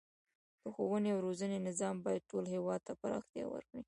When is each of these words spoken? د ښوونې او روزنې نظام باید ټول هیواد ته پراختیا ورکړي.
د 0.61 0.63
ښوونې 0.73 1.09
او 1.13 1.19
روزنې 1.27 1.57
نظام 1.67 1.95
باید 2.05 2.27
ټول 2.31 2.45
هیواد 2.55 2.81
ته 2.87 2.93
پراختیا 3.01 3.45
ورکړي. 3.49 3.79